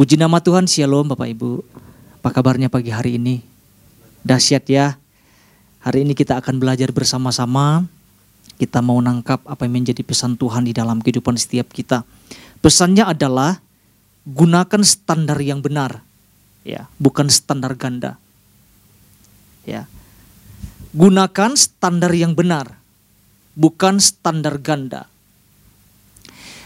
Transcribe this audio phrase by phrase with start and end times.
[0.00, 1.60] Puji nama Tuhan, Shalom Bapak Ibu.
[2.24, 3.44] Apa kabarnya pagi hari ini?
[4.24, 4.96] Dahsyat ya.
[5.84, 7.84] Hari ini kita akan belajar bersama-sama.
[8.56, 12.08] Kita mau nangkap apa yang menjadi pesan Tuhan di dalam kehidupan setiap kita.
[12.64, 13.60] Pesannya adalah
[14.24, 16.00] gunakan standar yang benar.
[16.64, 18.16] Ya, bukan standar ganda.
[19.68, 19.84] Ya.
[20.96, 22.80] Gunakan standar yang benar,
[23.52, 25.09] bukan standar ganda.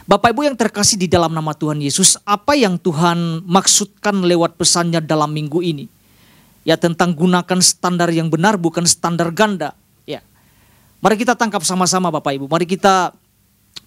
[0.05, 5.01] Bapak Ibu yang terkasih di dalam nama Tuhan Yesus, apa yang Tuhan maksudkan lewat pesannya
[5.01, 5.89] dalam minggu ini?
[6.61, 9.73] Ya tentang gunakan standar yang benar bukan standar ganda.
[10.05, 10.21] Ya.
[11.01, 12.53] Mari kita tangkap sama-sama Bapak Ibu.
[12.53, 13.17] Mari kita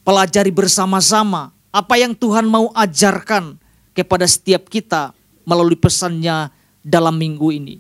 [0.02, 3.54] pelajari bersama-sama apa yang Tuhan mau ajarkan
[3.94, 5.14] kepada setiap kita
[5.46, 6.50] melalui pesannya
[6.82, 7.78] dalam minggu ini.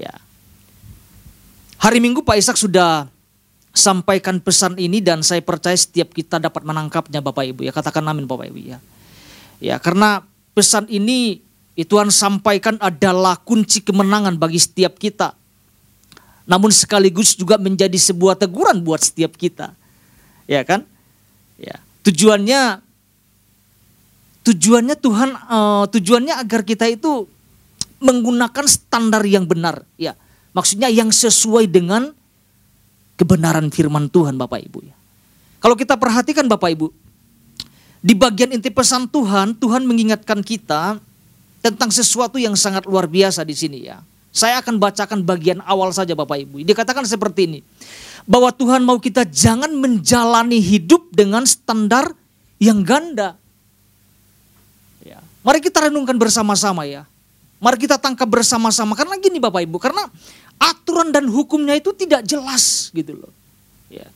[0.00, 0.16] Ya.
[1.80, 3.08] Hari Minggu Pak Ishak sudah
[3.70, 7.72] sampaikan pesan ini dan saya percaya setiap kita dapat menangkapnya Bapak Ibu ya.
[7.72, 8.78] Katakan amin Bapak Ibu ya.
[9.60, 10.24] Ya, karena
[10.56, 11.44] pesan ini
[11.76, 15.32] Tuhan sampaikan adalah kunci kemenangan bagi setiap kita.
[16.44, 19.72] Namun sekaligus juga menjadi sebuah teguran buat setiap kita.
[20.50, 20.82] Ya kan?
[21.56, 21.78] Ya.
[22.02, 22.82] Tujuannya
[24.44, 27.28] tujuannya Tuhan uh, tujuannya agar kita itu
[28.00, 30.16] menggunakan standar yang benar, ya.
[30.56, 32.16] Maksudnya yang sesuai dengan
[33.20, 34.96] kebenaran firman Tuhan Bapak Ibu ya.
[35.60, 36.88] Kalau kita perhatikan Bapak Ibu,
[38.00, 40.96] di bagian inti pesan Tuhan, Tuhan mengingatkan kita
[41.60, 44.00] tentang sesuatu yang sangat luar biasa di sini ya.
[44.32, 46.64] Saya akan bacakan bagian awal saja Bapak Ibu.
[46.64, 47.60] Dikatakan seperti ini.
[48.24, 52.16] Bahwa Tuhan mau kita jangan menjalani hidup dengan standar
[52.56, 53.36] yang ganda.
[55.04, 55.20] Ya.
[55.44, 57.04] Mari kita renungkan bersama-sama ya.
[57.60, 58.96] Mari kita tangkap bersama-sama.
[58.96, 60.08] Karena gini Bapak Ibu, karena
[60.60, 63.32] aturan dan hukumnya itu tidak jelas gitu loh.
[63.88, 64.06] Ya.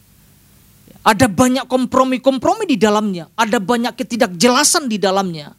[1.00, 5.56] Ada banyak kompromi-kompromi di dalamnya, ada banyak ketidakjelasan di dalamnya.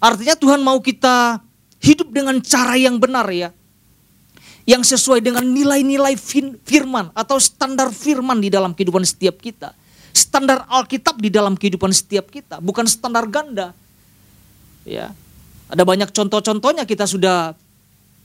[0.00, 1.44] Artinya Tuhan mau kita
[1.84, 3.52] hidup dengan cara yang benar ya.
[4.64, 6.16] Yang sesuai dengan nilai-nilai
[6.64, 9.76] firman atau standar firman di dalam kehidupan setiap kita.
[10.12, 13.76] Standar Alkitab di dalam kehidupan setiap kita, bukan standar ganda.
[14.84, 15.12] Ya.
[15.70, 17.54] Ada banyak contoh-contohnya kita sudah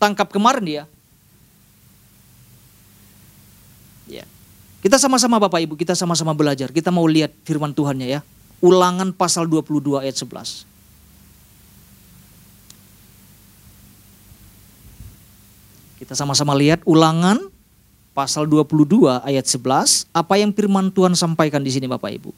[0.02, 0.84] tangkap kemarin ya.
[4.86, 6.70] Kita sama-sama Bapak Ibu, kita sama-sama belajar.
[6.70, 8.22] Kita mau lihat firman Tuhannya ya.
[8.62, 10.62] Ulangan pasal 22 ayat 11.
[15.98, 17.50] Kita sama-sama lihat ulangan
[18.14, 20.06] pasal 22 ayat 11.
[20.14, 22.30] Apa yang firman Tuhan sampaikan di sini Bapak Ibu.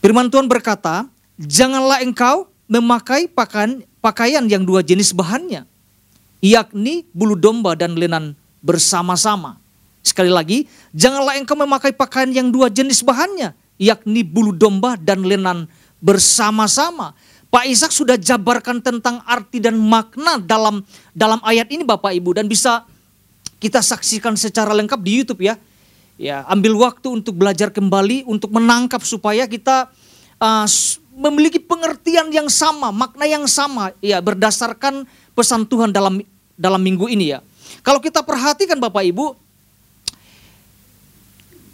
[0.00, 1.04] Firman Tuhan berkata,
[1.36, 5.68] janganlah engkau memakai pakaian, pakaian yang dua jenis bahannya.
[6.40, 8.32] Yakni bulu domba dan lenan
[8.64, 9.59] bersama-sama
[10.00, 10.64] Sekali lagi,
[10.96, 15.68] janganlah engkau memakai pakaian yang dua jenis bahannya, yakni bulu domba dan lenan
[16.00, 17.12] bersama-sama.
[17.50, 22.46] Pak Ishak sudah jabarkan tentang arti dan makna dalam dalam ayat ini Bapak Ibu dan
[22.46, 22.86] bisa
[23.58, 25.58] kita saksikan secara lengkap di YouTube ya.
[26.20, 29.88] Ya, ambil waktu untuk belajar kembali untuk menangkap supaya kita
[30.36, 30.68] uh,
[31.16, 36.20] memiliki pengertian yang sama, makna yang sama ya berdasarkan pesan Tuhan dalam
[36.54, 37.40] dalam minggu ini ya.
[37.80, 39.32] Kalau kita perhatikan Bapak Ibu,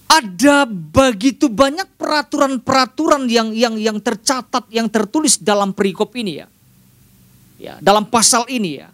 [0.06, 6.46] ada begitu banyak peraturan-peraturan yang yang yang tercatat, yang tertulis dalam perikop ini ya.
[7.56, 8.88] Ya, dalam pasal ini ya.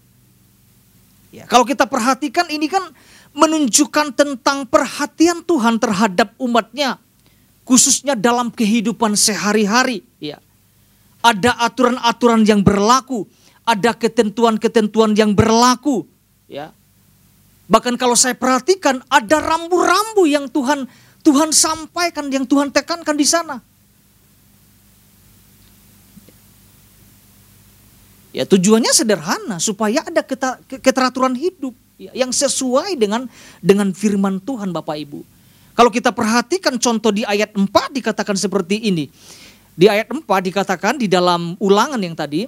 [1.32, 2.92] Ya, kalau kita perhatikan ini kan
[3.32, 7.00] menunjukkan tentang perhatian Tuhan terhadap umatnya
[7.64, 10.38] khususnya dalam kehidupan sehari-hari ya.
[11.22, 13.30] Ada aturan-aturan yang berlaku,
[13.62, 16.04] ada ketentuan-ketentuan yang berlaku
[16.50, 16.74] ya.
[17.72, 20.84] Bahkan kalau saya perhatikan ada rambu-rambu yang Tuhan
[21.24, 23.64] Tuhan sampaikan, yang Tuhan tekankan di sana.
[28.32, 30.24] Ya tujuannya sederhana supaya ada
[30.68, 33.28] keteraturan hidup ya, yang sesuai dengan
[33.60, 35.20] dengan firman Tuhan Bapak Ibu.
[35.72, 39.08] Kalau kita perhatikan contoh di ayat 4 dikatakan seperti ini.
[39.72, 42.44] Di ayat 4 dikatakan di dalam ulangan yang tadi.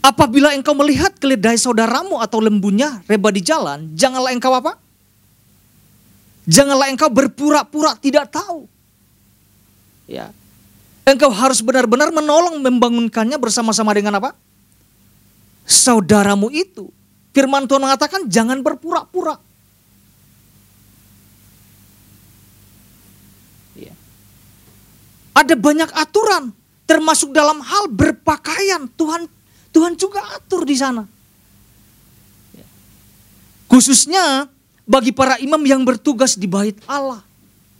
[0.00, 4.80] Apabila engkau melihat keledai saudaramu atau lembunya reba di jalan, janganlah engkau apa?
[6.48, 8.64] Janganlah engkau berpura-pura tidak tahu.
[10.08, 10.32] Ya.
[11.04, 14.32] Engkau harus benar-benar menolong membangunkannya bersama-sama dengan apa?
[15.68, 16.88] Saudaramu itu.
[17.36, 19.36] Firman Tuhan mengatakan jangan berpura-pura.
[23.76, 23.92] Ya.
[25.36, 26.56] Ada banyak aturan
[26.88, 28.90] termasuk dalam hal berpakaian.
[28.98, 29.30] Tuhan
[29.70, 31.06] Tuhan juga atur di sana.
[32.54, 32.66] Ya.
[33.70, 34.50] Khususnya
[34.90, 37.22] bagi para imam yang bertugas di bait Allah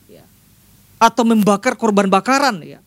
[0.07, 0.23] ya.
[1.03, 2.79] atau membakar korban bakaran ya.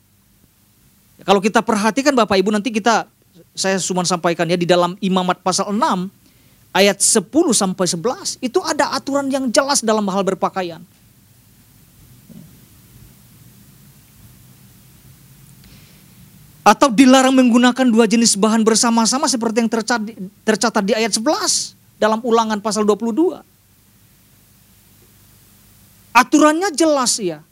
[1.24, 3.08] Kalau kita perhatikan Bapak Ibu nanti kita
[3.54, 5.80] saya cuma sampaikan ya di dalam Imamat pasal 6
[6.74, 7.22] ayat 10
[7.54, 10.82] sampai 11 itu ada aturan yang jelas dalam hal berpakaian.
[16.64, 19.72] Atau dilarang menggunakan dua jenis bahan bersama-sama seperti yang
[20.48, 23.44] tercatat, di ayat 11 dalam ulangan pasal 22.
[26.16, 27.44] Aturannya jelas ya.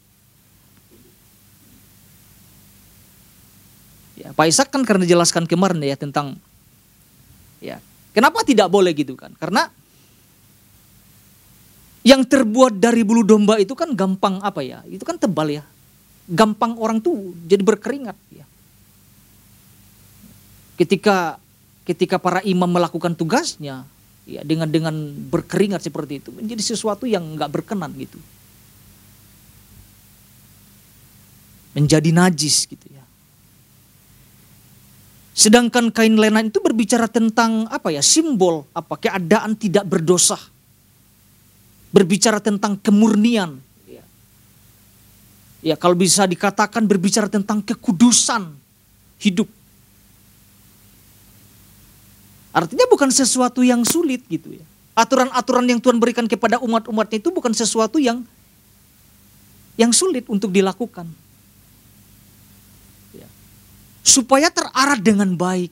[4.16, 6.40] ya Pak Ishak kan karena jelaskan kemarin ya tentang
[7.60, 7.84] ya
[8.16, 9.36] kenapa tidak boleh gitu kan?
[9.36, 9.68] Karena
[12.08, 14.80] yang terbuat dari bulu domba itu kan gampang apa ya?
[14.88, 15.68] Itu kan tebal ya.
[16.32, 18.46] Gampang orang tuh jadi berkeringat ya
[20.82, 21.38] ketika
[21.86, 23.86] ketika para imam melakukan tugasnya
[24.26, 24.94] ya dengan dengan
[25.30, 28.18] berkeringat seperti itu menjadi sesuatu yang nggak berkenan gitu.
[31.78, 33.06] Menjadi najis gitu ya.
[35.32, 40.36] Sedangkan kain lenan itu berbicara tentang apa ya simbol apa keadaan tidak berdosa.
[41.94, 43.62] Berbicara tentang kemurnian.
[45.62, 48.50] Ya, kalau bisa dikatakan berbicara tentang kekudusan
[49.22, 49.46] hidup
[52.52, 54.66] Artinya bukan sesuatu yang sulit gitu ya.
[54.92, 58.28] Aturan-aturan yang Tuhan berikan kepada umat-umatnya itu bukan sesuatu yang
[59.80, 61.08] yang sulit untuk dilakukan.
[63.16, 63.28] Ya.
[64.04, 65.72] Supaya terarah dengan baik.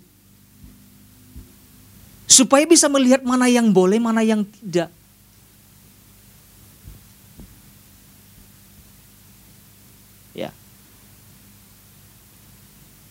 [2.30, 4.88] Supaya bisa melihat mana yang boleh, mana yang tidak.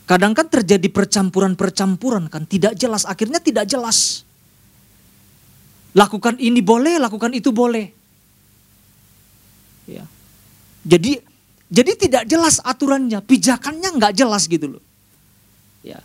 [0.09, 4.25] Kadang kan terjadi percampuran-percampuran kan, tidak jelas, akhirnya tidak jelas.
[5.93, 7.93] Lakukan ini boleh, lakukan itu boleh.
[9.85, 10.09] Ya.
[10.89, 11.21] Jadi
[11.69, 14.83] jadi tidak jelas aturannya, pijakannya nggak jelas gitu loh.
[15.85, 16.01] Ya.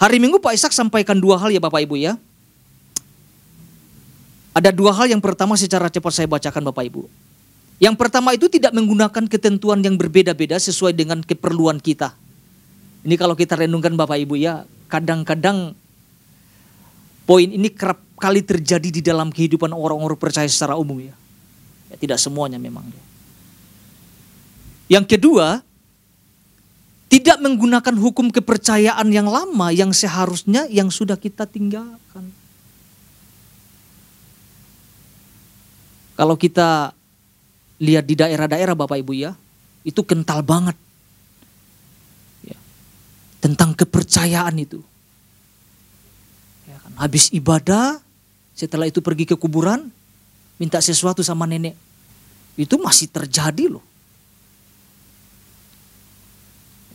[0.00, 2.16] Hari Minggu Pak Ishak sampaikan dua hal ya Bapak Ibu ya.
[4.56, 7.04] Ada dua hal yang pertama secara cepat saya bacakan Bapak Ibu.
[7.76, 12.16] Yang pertama itu tidak menggunakan ketentuan yang berbeda-beda sesuai dengan keperluan kita.
[13.06, 15.78] Ini kalau kita renungkan Bapak Ibu ya, kadang-kadang
[17.22, 21.14] poin ini kerap kali terjadi di dalam kehidupan orang-orang percaya secara umum ya.
[21.94, 22.82] ya tidak semuanya memang.
[22.90, 23.02] Ya.
[24.98, 25.62] Yang kedua,
[27.06, 32.34] tidak menggunakan hukum kepercayaan yang lama yang seharusnya yang sudah kita tinggalkan.
[36.18, 36.90] Kalau kita
[37.78, 39.38] lihat di daerah-daerah Bapak Ibu ya,
[39.86, 40.74] itu kental banget
[43.40, 44.80] tentang kepercayaan itu.
[46.66, 46.92] Ya kan?
[46.96, 48.00] Habis ibadah,
[48.56, 49.92] setelah itu pergi ke kuburan,
[50.56, 51.76] minta sesuatu sama nenek.
[52.56, 53.84] Itu masih terjadi loh.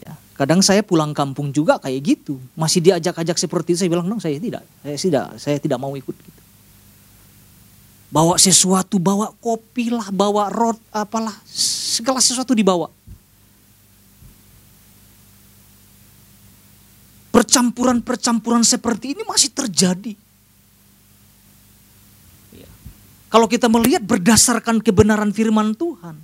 [0.01, 3.85] Ya, kadang saya pulang kampung juga kayak gitu, masih diajak-ajak seperti itu.
[3.85, 4.65] Saya bilang, "No, saya tidak.
[4.81, 6.41] Saya tidak, saya tidak mau ikut gitu."
[8.11, 12.91] Bawa sesuatu, bawa kopi lah, bawa rot, apalah, segala sesuatu dibawa.
[17.61, 20.17] Percampuran-percampuran seperti ini masih terjadi.
[23.29, 26.17] Kalau kita melihat berdasarkan kebenaran firman Tuhan.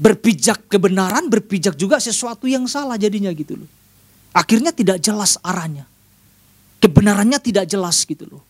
[0.00, 3.70] Berpijak kebenaran, berpijak juga sesuatu yang salah jadinya gitu loh.
[4.32, 5.84] Akhirnya tidak jelas arahnya.
[6.80, 8.42] Kebenarannya tidak jelas gitu loh.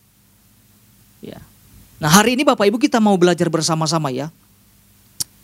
[1.19, 1.43] Ya.
[1.99, 4.31] Nah hari ini Bapak Ibu kita mau belajar bersama-sama ya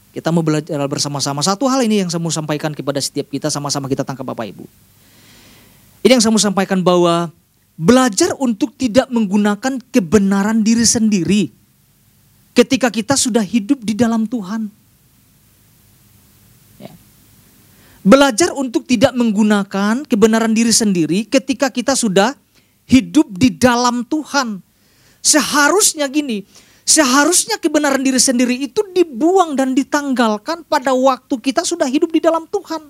[0.09, 1.45] kita mau belajar bersama-sama.
[1.45, 4.65] Satu hal ini yang saya mau sampaikan kepada setiap kita sama-sama kita tangkap Bapak Ibu.
[6.01, 7.29] Ini yang saya mau sampaikan bahwa
[7.77, 11.41] belajar untuk tidak menggunakan kebenaran diri sendiri
[12.57, 14.67] ketika kita sudah hidup di dalam Tuhan.
[16.81, 16.91] Ya.
[18.01, 22.33] Belajar untuk tidak menggunakan kebenaran diri sendiri ketika kita sudah
[22.89, 24.65] hidup di dalam Tuhan.
[25.21, 26.47] Seharusnya gini,
[26.89, 32.49] Seharusnya kebenaran diri sendiri itu dibuang dan ditanggalkan pada waktu kita sudah hidup di dalam
[32.49, 32.89] Tuhan.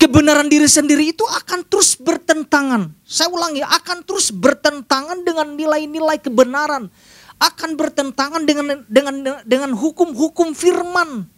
[0.00, 2.96] Kebenaran diri sendiri itu akan terus bertentangan.
[3.04, 6.88] Saya ulangi, akan terus bertentangan dengan nilai-nilai kebenaran,
[7.36, 11.28] akan bertentangan dengan dengan dengan hukum-hukum firman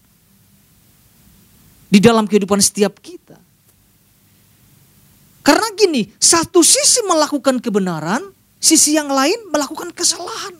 [1.91, 3.18] di dalam kehidupan setiap kita.
[5.79, 10.59] Gini, satu sisi melakukan kebenaran, sisi yang lain melakukan kesalahan.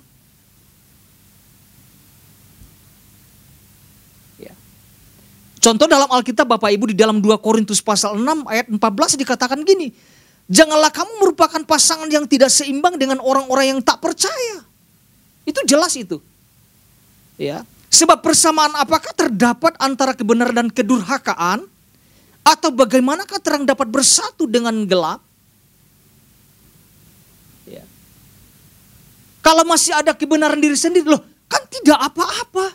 [4.39, 4.55] Ya.
[5.59, 8.79] Contoh dalam Alkitab Bapak Ibu di dalam 2 Korintus pasal 6 ayat 14
[9.19, 9.91] dikatakan gini.
[10.49, 14.65] Janganlah kamu merupakan pasangan yang tidak seimbang dengan orang-orang yang tak percaya.
[15.45, 16.23] Itu jelas itu.
[17.37, 17.67] Ya.
[17.91, 21.67] Sebab persamaan apakah terdapat antara kebenaran dan kedurhakaan?
[22.49, 25.21] Atau bagaimanakah terang dapat bersatu dengan gelap?
[27.69, 27.85] Ya.
[29.45, 32.73] Kalau masih ada kebenaran diri sendiri, loh kan tidak apa-apa.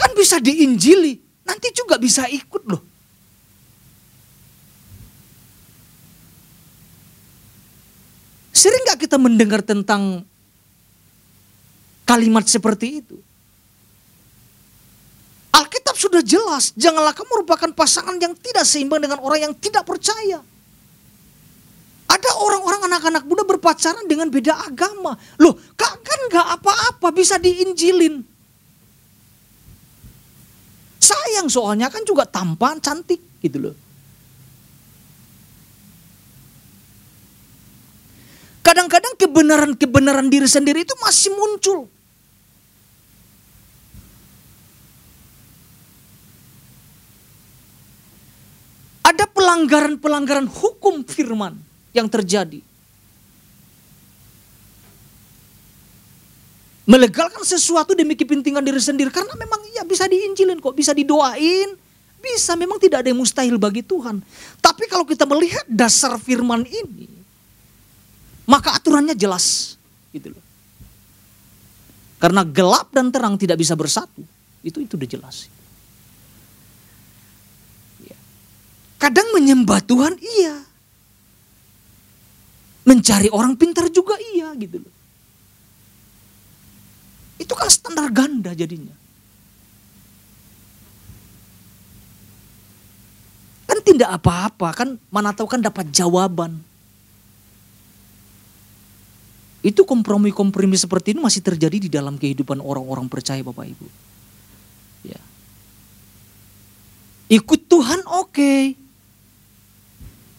[0.00, 2.80] Kan bisa diinjili, nanti juga bisa ikut loh.
[8.56, 10.24] Sering gak kita mendengar tentang
[12.08, 13.20] kalimat seperti itu?
[16.00, 20.40] Sudah jelas, janganlah kamu merupakan pasangan yang tidak seimbang dengan orang yang tidak percaya.
[22.08, 25.12] Ada orang-orang anak-anak muda berpacaran dengan beda agama.
[25.36, 28.24] Loh, kan gak apa-apa, bisa diinjilin.
[30.96, 33.76] Sayang soalnya kan juga tampan, cantik gitu loh.
[38.64, 41.99] Kadang-kadang kebenaran-kebenaran diri sendiri itu masih muncul.
[49.10, 51.58] Ada pelanggaran-pelanggaran hukum firman
[51.90, 52.62] yang terjadi.
[56.86, 61.74] Melegalkan sesuatu demi kepentingan diri sendiri karena memang ya bisa diinjilin kok, bisa didoain,
[62.18, 64.18] bisa memang tidak ada yang mustahil bagi Tuhan.
[64.58, 67.06] Tapi kalau kita melihat dasar firman ini,
[68.44, 69.78] maka aturannya jelas
[70.10, 70.44] gitu loh.
[72.20, 74.20] Karena gelap dan terang tidak bisa bersatu.
[74.60, 75.48] Itu itu udah jelas.
[78.04, 78.18] Ya.
[79.00, 80.60] Kadang menyembah Tuhan iya.
[82.84, 84.94] Mencari orang pintar juga iya gitu loh.
[87.40, 88.92] Itu kan standar ganda jadinya.
[93.64, 96.60] Kan tidak apa-apa, kan mana tahu kan dapat jawaban.
[99.64, 103.88] Itu kompromi-kompromi seperti ini masih terjadi di dalam kehidupan orang-orang percaya Bapak Ibu.
[105.08, 105.20] Ya.
[107.32, 108.28] Ikut Tuhan oke.
[108.36, 108.79] Okay.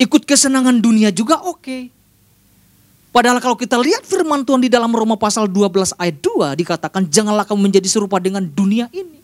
[0.02, 1.62] Ikut kesenangan dunia juga oke.
[1.62, 1.84] Okay.
[3.14, 7.46] Padahal kalau kita lihat firman Tuhan di dalam Roma pasal 12 ayat 2 dikatakan janganlah
[7.46, 9.22] kamu menjadi serupa dengan dunia ini.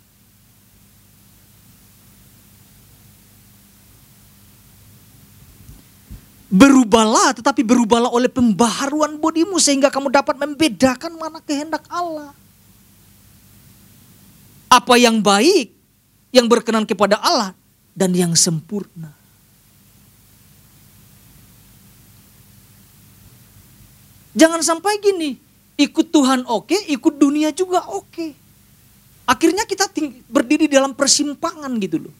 [6.53, 12.37] Berubahlah tetapi berubahlah oleh pembaharuan bodimu sehingga kamu dapat membedakan mana kehendak Allah.
[14.69, 15.73] Apa yang baik,
[16.29, 17.57] yang berkenan kepada Allah
[17.97, 19.16] dan yang sempurna.
[24.37, 25.33] Jangan sampai gini,
[25.81, 28.37] ikut Tuhan oke, ikut dunia juga oke.
[29.25, 29.89] Akhirnya kita
[30.29, 32.15] berdiri dalam persimpangan gitu loh.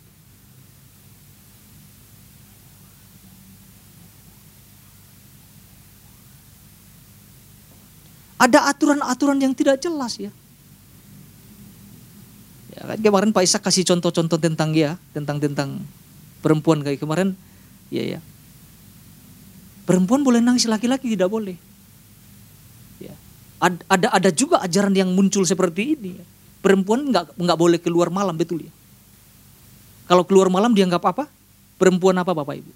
[8.42, 10.34] Ada aturan-aturan yang tidak jelas ya.
[12.74, 15.82] Ya kan kemarin Pak Ishak kasih contoh-contoh tentang ya, tentang tentang
[16.42, 17.38] perempuan kayak kemarin,
[17.94, 18.20] ya ya.
[19.90, 21.67] Perempuan boleh nangis, laki-laki tidak boleh.
[23.58, 23.74] Ya.
[23.90, 26.18] Ada ada juga ajaran yang muncul seperti ini.
[26.62, 28.74] Perempuan nggak nggak boleh keluar malam betul ya.
[30.06, 31.26] Kalau keluar malam dianggap apa?
[31.78, 32.72] Perempuan apa Bapak Ibu?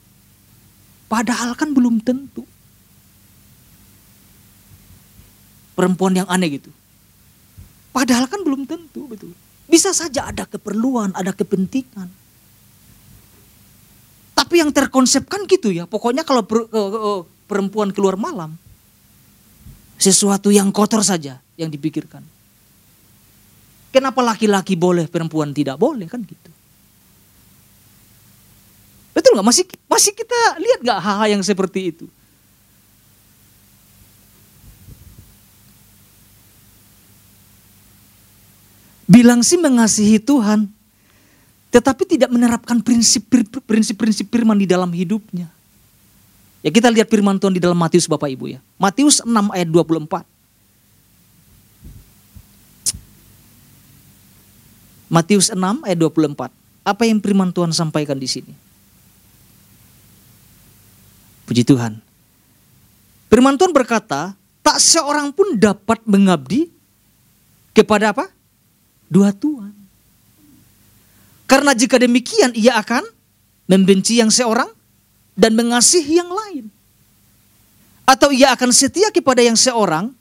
[1.07, 2.45] Padahal kan belum tentu.
[5.81, 6.69] perempuan yang aneh gitu.
[7.89, 9.33] Padahal kan belum tentu betul.
[9.65, 12.05] Bisa saja ada keperluan, ada kepentingan.
[14.37, 18.60] Tapi yang terkonsepkan gitu ya, pokoknya kalau uh, uh, perempuan keluar malam,
[20.01, 22.25] sesuatu yang kotor saja yang dipikirkan.
[23.93, 26.49] Kenapa laki-laki boleh, perempuan tidak boleh kan gitu.
[29.13, 29.45] Betul nggak?
[29.45, 32.09] Masih masih kita lihat nggak hal-hal yang seperti itu?
[39.11, 40.71] bilang sih mengasihi Tuhan,
[41.67, 45.51] tetapi tidak menerapkan prinsip-prinsip firman di dalam hidupnya.
[46.61, 48.59] Ya kita lihat firman Tuhan di dalam Matius Bapak Ibu ya.
[48.77, 50.25] Matius 6 ayat 24.
[55.09, 56.53] Matius 6 ayat 24.
[56.85, 58.53] Apa yang firman Tuhan sampaikan di sini?
[61.49, 61.97] Puji Tuhan.
[63.27, 66.69] Firman Tuhan berkata, tak seorang pun dapat mengabdi
[67.73, 68.29] kepada apa?
[69.11, 69.75] dua Tuhan.
[71.43, 73.03] Karena jika demikian ia akan
[73.67, 74.71] membenci yang seorang
[75.35, 76.67] dan mengasihi yang lain.
[78.07, 80.11] Atau ia akan setia kepada yang seorang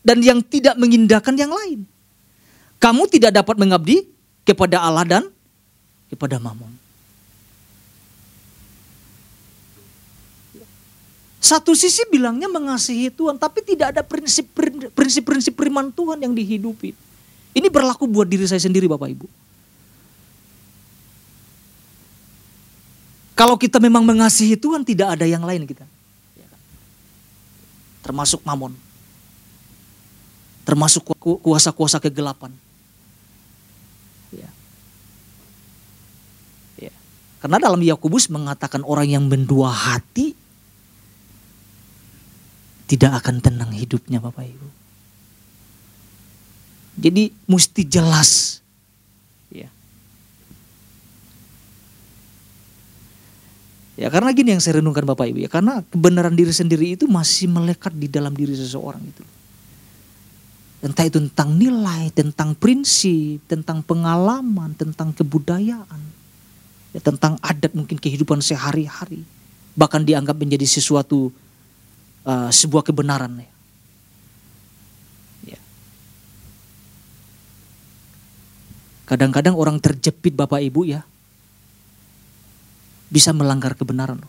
[0.00, 1.82] dan yang tidak mengindahkan yang lain.
[2.80, 4.08] Kamu tidak dapat mengabdi
[4.46, 5.24] kepada Allah dan
[6.08, 6.72] kepada Mammon.
[11.40, 16.92] Satu sisi bilangnya mengasihi Tuhan, tapi tidak ada prinsip-prinsip firman Tuhan yang dihidupi.
[17.56, 19.26] Ini berlaku buat diri saya sendiri Bapak Ibu.
[23.40, 25.88] Kalau kita memang mengasihi Tuhan, tidak ada yang lain kita.
[28.04, 28.76] Termasuk mamon.
[30.68, 31.08] Termasuk
[31.40, 32.52] kuasa-kuasa kegelapan.
[34.28, 34.52] Ya.
[36.76, 36.92] Ya.
[37.40, 40.36] Karena dalam Yakobus mengatakan orang yang mendua hati
[42.92, 44.68] tidak akan tenang hidupnya Bapak Ibu.
[47.00, 48.59] Jadi mesti jelas.
[54.00, 55.52] Ya karena gini yang saya renungkan Bapak Ibu ya.
[55.52, 59.20] Karena kebenaran diri sendiri itu masih melekat di dalam diri seseorang itu.
[60.80, 66.00] Entah itu tentang nilai, tentang prinsip, tentang pengalaman, tentang kebudayaan.
[66.96, 69.20] Ya, tentang adat mungkin kehidupan sehari-hari.
[69.76, 71.28] Bahkan dianggap menjadi sesuatu
[72.24, 73.52] uh, sebuah kebenaran ya.
[75.52, 75.60] ya.
[79.04, 81.04] Kadang-kadang orang terjepit Bapak Ibu ya.
[83.10, 84.22] Bisa melanggar kebenaran.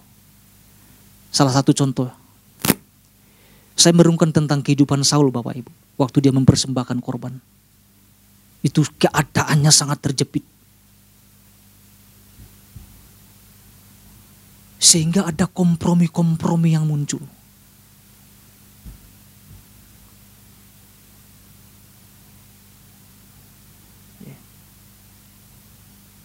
[1.29, 2.09] Salah satu contoh.
[3.77, 5.71] Saya merungkan tentang kehidupan Saul Bapak Ibu.
[6.01, 7.37] Waktu dia mempersembahkan korban.
[8.65, 10.45] Itu keadaannya sangat terjepit.
[14.81, 17.21] Sehingga ada kompromi-kompromi yang muncul.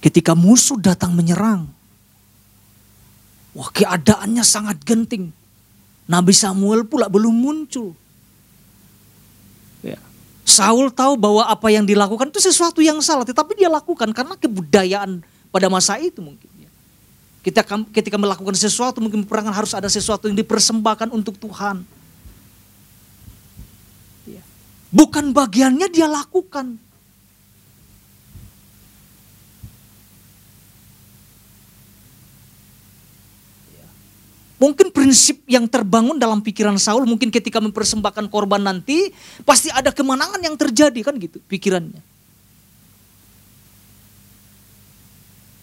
[0.00, 1.75] Ketika musuh datang menyerang,
[3.56, 5.32] wah keadaannya sangat genting.
[6.06, 7.96] Nabi Samuel pula belum muncul.
[9.80, 9.98] Ya.
[10.46, 15.24] Saul tahu bahwa apa yang dilakukan itu sesuatu yang salah, tetapi dia lakukan karena kebudayaan
[15.50, 16.46] pada masa itu mungkin.
[16.60, 16.70] Ya.
[17.42, 21.82] Kita ketika melakukan sesuatu mungkin peperangan harus ada sesuatu yang dipersembahkan untuk Tuhan.
[24.30, 24.44] Ya.
[24.94, 26.78] Bukan bagiannya dia lakukan.
[34.56, 39.12] Mungkin prinsip yang terbangun dalam pikiran Saul mungkin ketika mempersembahkan korban nanti
[39.44, 42.00] pasti ada kemenangan yang terjadi kan gitu pikirannya.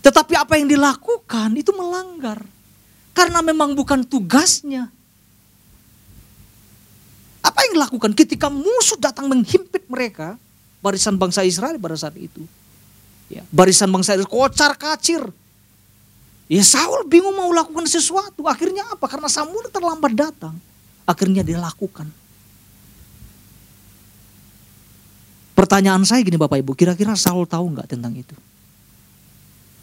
[0.04, 2.44] Tetapi apa yang dilakukan itu melanggar.
[3.16, 4.92] Karena memang bukan tugasnya.
[7.40, 10.36] Apa yang dilakukan ketika musuh datang menghimpit mereka,
[10.84, 12.44] barisan bangsa Israel pada saat itu.
[13.32, 15.24] Ya, barisan bangsa Israel kocar kacir,
[16.52, 18.44] Ya Saul bingung mau lakukan sesuatu.
[18.48, 19.08] Akhirnya apa?
[19.08, 20.56] Karena Samuel terlambat datang.
[21.08, 22.08] Akhirnya dia lakukan.
[25.54, 28.36] Pertanyaan saya gini Bapak Ibu, kira-kira Saul tahu nggak tentang itu?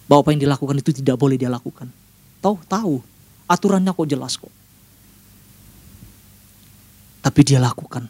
[0.05, 1.89] Bahwa apa yang dilakukan itu tidak boleh dia lakukan.
[2.45, 2.57] Tahu?
[2.69, 2.95] Tahu.
[3.49, 4.53] Aturannya kok jelas kok.
[7.25, 8.05] Tapi dia lakukan.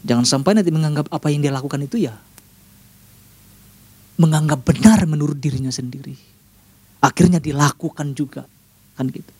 [0.00, 2.16] Jangan sampai nanti menganggap apa yang dia lakukan itu ya
[4.20, 6.12] menganggap benar menurut dirinya sendiri.
[7.00, 8.44] Akhirnya dilakukan juga.
[9.00, 9.32] Kan gitu.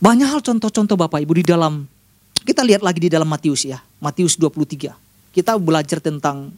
[0.00, 1.84] Banyak hal contoh-contoh Bapak Ibu di dalam
[2.48, 4.96] kita lihat lagi di dalam Matius ya, Matius 23.
[5.36, 6.54] Kita belajar tentang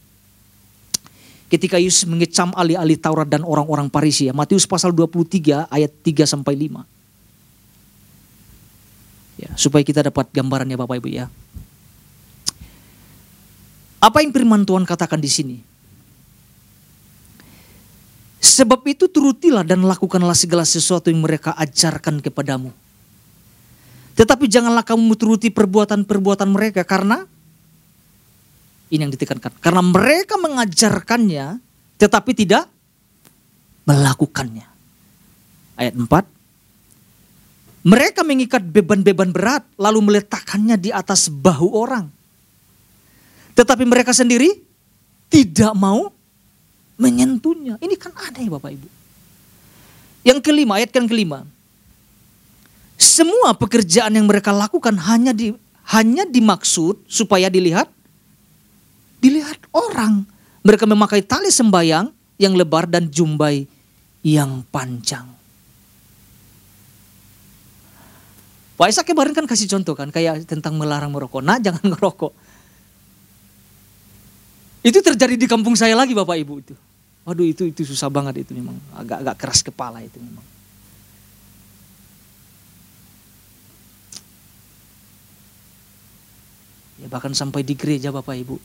[1.50, 4.36] ketika Yesus mengecam ahli-ahli Taurat dan orang-orang Parisi ya.
[4.36, 6.84] Matius pasal 23 ayat 3 sampai 5.
[9.38, 11.26] Ya, supaya kita dapat gambarannya Bapak Ibu ya.
[13.98, 15.67] Apa yang firman Tuhan katakan di sini?
[18.58, 22.74] Sebab itu turutilah dan lakukanlah segala sesuatu yang mereka ajarkan kepadamu.
[24.18, 27.22] Tetapi janganlah kamu turuti perbuatan-perbuatan mereka karena
[28.90, 29.62] ini yang ditekankan.
[29.62, 31.62] Karena mereka mengajarkannya
[32.02, 32.66] tetapi tidak
[33.86, 34.66] melakukannya.
[35.78, 37.86] Ayat 4.
[37.86, 42.10] Mereka mengikat beban-beban berat lalu meletakkannya di atas bahu orang.
[43.54, 44.50] Tetapi mereka sendiri
[45.30, 46.17] tidak mau
[46.98, 47.78] menyentuhnya.
[47.78, 48.88] Ini kan aneh Bapak Ibu.
[50.26, 51.46] Yang kelima, ayat yang kelima.
[52.98, 55.54] Semua pekerjaan yang mereka lakukan hanya di
[55.88, 57.86] hanya dimaksud supaya dilihat
[59.22, 60.26] dilihat orang.
[60.66, 63.64] Mereka memakai tali sembayang yang lebar dan jumbai
[64.26, 65.24] yang panjang.
[68.78, 71.42] Pak Isa kemarin kan kasih contoh kan kayak tentang melarang merokok.
[71.42, 72.30] Nah jangan ngerokok.
[74.86, 76.74] Itu terjadi di kampung saya lagi Bapak Ibu itu.
[77.28, 80.40] Waduh itu itu susah banget itu memang agak-agak keras kepala itu memang.
[87.04, 88.56] Ya bahkan sampai di gereja Bapak Ibu.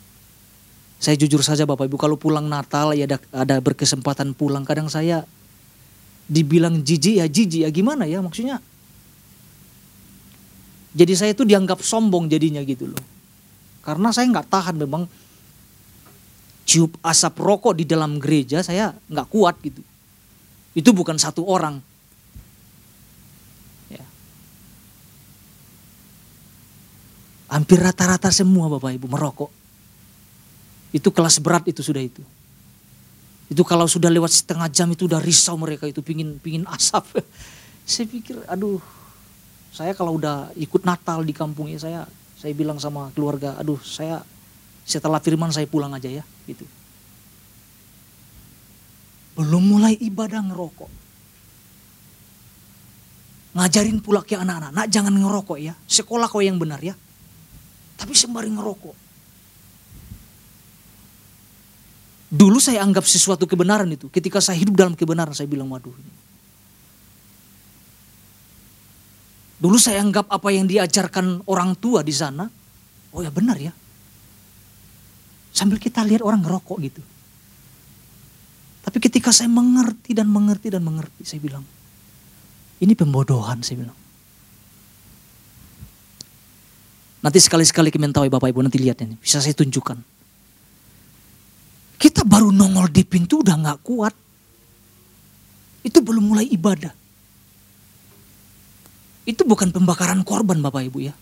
[0.96, 5.28] Saya jujur saja Bapak Ibu, kalau pulang Natal ya ada, ada berkesempatan pulang, kadang saya
[6.32, 8.64] dibilang jijik ya jijik ya gimana ya maksudnya.
[10.96, 13.04] Jadi saya itu dianggap sombong jadinya gitu loh.
[13.84, 15.04] Karena saya nggak tahan memang
[16.74, 19.86] cium asap rokok di dalam gereja saya nggak kuat gitu.
[20.74, 21.78] Itu bukan satu orang.
[23.94, 24.02] Ya.
[27.54, 29.54] Hampir rata-rata semua Bapak Ibu merokok.
[30.90, 32.26] Itu kelas berat itu sudah itu.
[33.54, 37.22] Itu kalau sudah lewat setengah jam itu udah risau mereka itu pingin pingin asap.
[37.86, 38.82] saya pikir aduh
[39.70, 42.02] saya kalau udah ikut Natal di kampungnya saya
[42.40, 44.24] saya bilang sama keluarga aduh saya
[44.84, 46.68] setelah firman saya pulang aja ya gitu.
[49.34, 50.92] Belum mulai ibadah ngerokok.
[53.54, 55.74] Ngajarin pula ke anak-anak, nak jangan ngerokok ya.
[55.86, 56.98] Sekolah kau yang benar ya.
[57.98, 58.96] Tapi sembari ngerokok.
[62.34, 64.10] Dulu saya anggap sesuatu kebenaran itu.
[64.10, 65.94] Ketika saya hidup dalam kebenaran, saya bilang, waduh.
[69.62, 72.50] Dulu saya anggap apa yang diajarkan orang tua di sana,
[73.14, 73.70] oh ya benar ya.
[75.54, 77.02] Sambil kita lihat orang ngerokok gitu.
[78.84, 81.64] Tapi ketika saya mengerti dan mengerti dan mengerti, saya bilang,
[82.82, 83.96] ini pembodohan, saya bilang.
[87.24, 90.14] Nanti sekali-sekali kementawai Bapak Ibu, nanti lihat ini, bisa saya tunjukkan
[92.04, 94.12] kita baru nongol di pintu udah gak kuat.
[95.88, 96.92] Itu belum mulai ibadah.
[99.24, 101.16] Itu bukan pembakaran korban Bapak Ibu ya.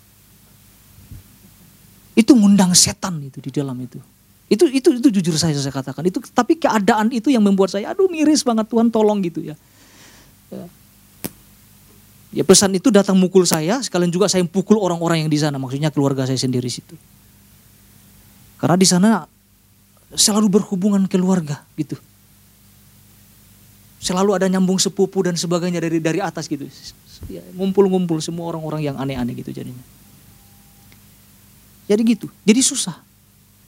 [2.18, 4.02] Itu ngundang setan itu di dalam itu.
[4.52, 6.04] Itu itu itu jujur saya saya katakan.
[6.04, 9.56] Itu tapi keadaan itu yang membuat saya aduh miris banget Tuhan tolong gitu ya.
[10.52, 10.68] Ya,
[12.36, 15.88] ya pesan itu datang mukul saya, sekalian juga saya pukul orang-orang yang di sana, maksudnya
[15.88, 17.00] keluarga saya sendiri situ.
[18.60, 19.24] Karena di sana
[20.12, 21.96] selalu berhubungan keluarga gitu.
[24.04, 26.68] Selalu ada nyambung sepupu dan sebagainya dari dari atas gitu.
[27.32, 29.86] Ya, ngumpul-ngumpul semua orang-orang yang aneh-aneh gitu jadinya.
[31.88, 33.11] Jadi gitu, jadi susah.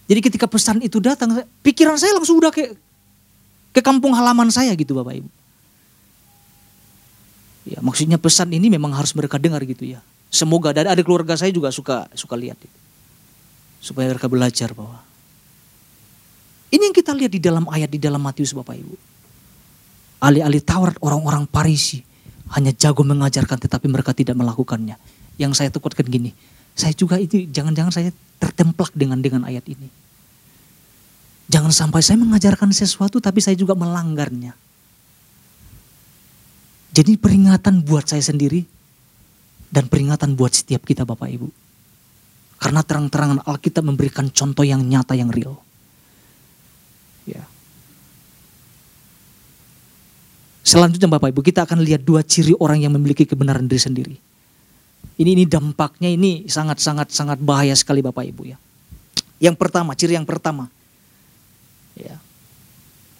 [0.03, 2.75] Jadi ketika pesan itu datang, pikiran saya langsung udah ke
[3.73, 5.29] ke kampung halaman saya gitu Bapak Ibu.
[7.63, 10.03] Ya, maksudnya pesan ini memang harus mereka dengar gitu ya.
[10.27, 12.77] Semoga dan ada keluarga saya juga suka suka lihat itu.
[13.79, 14.99] Supaya mereka belajar bahwa
[16.73, 18.95] ini yang kita lihat di dalam ayat di dalam Matius Bapak Ibu.
[20.23, 22.03] Alih-alih Taurat orang-orang Parisi
[22.55, 24.99] hanya jago mengajarkan tetapi mereka tidak melakukannya.
[25.37, 26.33] Yang saya takutkan gini,
[26.73, 28.09] saya juga itu jangan-jangan saya
[28.41, 29.87] tertemplak dengan dengan ayat ini.
[31.47, 34.57] Jangan sampai saya mengajarkan sesuatu tapi saya juga melanggarnya.
[36.93, 38.65] Jadi peringatan buat saya sendiri
[39.73, 41.49] dan peringatan buat setiap kita Bapak Ibu.
[42.61, 45.57] Karena terang-terangan Alkitab memberikan contoh yang nyata yang real.
[47.25, 47.43] Ya.
[50.63, 54.15] Selanjutnya Bapak Ibu kita akan lihat dua ciri orang yang memiliki kebenaran diri sendiri.
[55.13, 58.57] Ini ini dampaknya ini sangat sangat sangat bahaya sekali Bapak Ibu ya.
[59.37, 60.71] Yang pertama, ciri yang pertama.
[61.93, 62.17] Ya.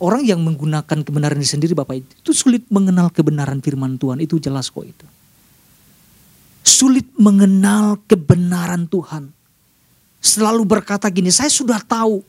[0.02, 4.40] Orang yang menggunakan kebenaran diri sendiri Bapak Ibu itu sulit mengenal kebenaran firman Tuhan, itu
[4.42, 5.08] jelas kok itu.
[6.64, 9.30] Sulit mengenal kebenaran Tuhan.
[10.24, 12.24] Selalu berkata gini, saya sudah tahu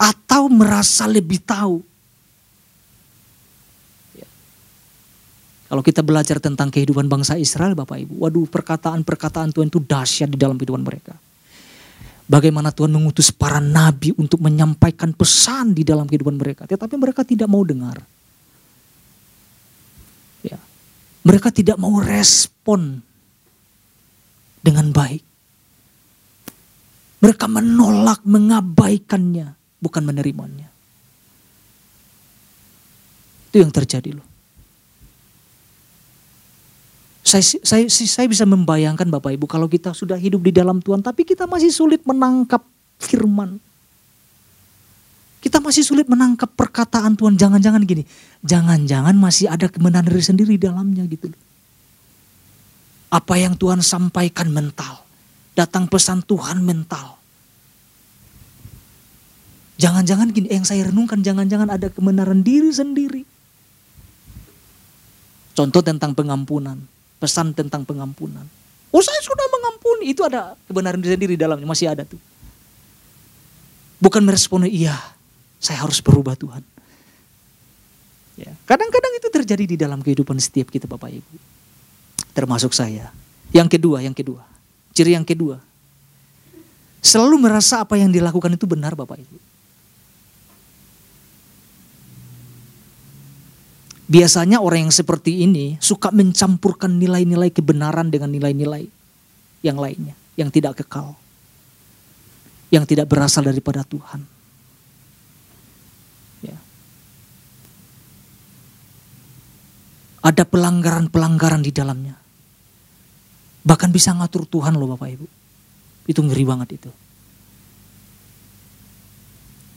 [0.00, 1.84] atau merasa lebih tahu.
[5.70, 10.34] Kalau kita belajar tentang kehidupan bangsa Israel Bapak Ibu, waduh perkataan-perkataan Tuhan itu dahsyat di
[10.34, 11.14] dalam kehidupan mereka.
[12.26, 16.66] Bagaimana Tuhan mengutus para nabi untuk menyampaikan pesan di dalam kehidupan mereka.
[16.66, 18.02] Tetapi mereka tidak mau dengar.
[20.42, 20.58] Ya.
[21.22, 23.02] Mereka tidak mau respon
[24.62, 25.22] dengan baik.
[27.22, 30.66] Mereka menolak, mengabaikannya bukan menerimanya.
[33.50, 34.29] Itu yang terjadi loh.
[37.30, 41.22] Saya, saya, saya bisa membayangkan Bapak Ibu kalau kita sudah hidup di dalam Tuhan tapi
[41.22, 42.58] kita masih sulit menangkap
[42.98, 43.62] firman.
[45.38, 47.38] Kita masih sulit menangkap perkataan Tuhan.
[47.38, 48.02] Jangan-jangan gini,
[48.42, 51.30] jangan-jangan masih ada kebenaran diri sendiri di dalamnya gitu.
[53.14, 55.06] Apa yang Tuhan sampaikan mental.
[55.54, 57.14] Datang pesan Tuhan mental.
[59.78, 63.22] Jangan-jangan gini, yang saya renungkan jangan-jangan ada kebenaran diri sendiri.
[65.54, 66.84] Contoh tentang pengampunan,
[67.20, 68.48] pesan tentang pengampunan.
[68.90, 72.18] Oh saya sudah mengampuni, itu ada kebenaran diri sendiri dalamnya, masih ada tuh.
[74.00, 74.96] Bukan merespon, iya
[75.60, 76.64] saya harus berubah Tuhan.
[78.40, 81.36] Ya, kadang-kadang itu terjadi di dalam kehidupan setiap kita Bapak Ibu.
[82.32, 83.12] Termasuk saya.
[83.52, 84.40] Yang kedua, yang kedua.
[84.96, 85.60] Ciri yang kedua.
[87.04, 89.49] Selalu merasa apa yang dilakukan itu benar Bapak Ibu.
[94.10, 98.90] Biasanya orang yang seperti ini suka mencampurkan nilai-nilai kebenaran dengan nilai-nilai
[99.62, 101.14] yang lainnya, yang tidak kekal.
[102.74, 104.26] Yang tidak berasal daripada Tuhan.
[106.42, 106.58] Ya.
[110.26, 112.18] Ada pelanggaran-pelanggaran di dalamnya.
[113.62, 115.26] Bahkan bisa ngatur Tuhan loh Bapak Ibu.
[116.10, 116.90] Itu ngeri banget itu.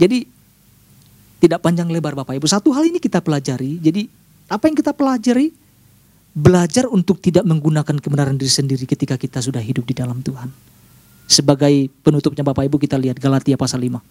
[0.02, 0.26] Jadi
[1.38, 2.50] tidak panjang lebar Bapak Ibu.
[2.50, 3.78] Satu hal ini kita pelajari.
[3.78, 4.23] Jadi
[4.54, 5.50] apa yang kita pelajari?
[6.34, 10.50] Belajar untuk tidak menggunakan kebenaran diri sendiri ketika kita sudah hidup di dalam Tuhan.
[11.30, 14.02] Sebagai penutupnya Bapak Ibu kita lihat Galatia pasal 5.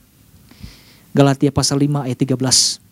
[1.15, 2.83] Galatia pasal 5 ayat 13.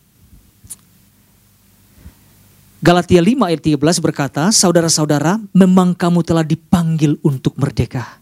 [2.80, 8.18] Galatia 5 ayat 13 berkata, Saudara-saudara, memang kamu telah dipanggil untuk merdeka.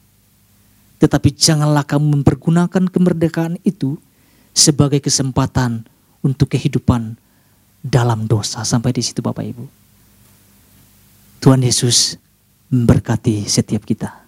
[0.99, 3.97] Tetapi janganlah kamu mempergunakan kemerdekaan itu
[4.51, 5.87] sebagai kesempatan
[6.27, 7.15] untuk kehidupan
[7.83, 8.63] dalam dosa.
[8.63, 9.65] Sampai di situ Bapak Ibu.
[11.39, 12.19] Tuhan Yesus
[12.69, 14.28] memberkati setiap kita.